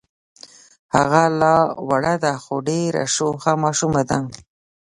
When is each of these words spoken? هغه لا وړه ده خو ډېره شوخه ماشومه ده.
هغه 0.95 1.23
لا 1.41 1.55
وړه 1.89 2.15
ده 2.23 2.33
خو 2.43 2.55
ډېره 2.69 3.03
شوخه 3.15 3.51
ماشومه 3.63 4.01
ده. 4.09 4.19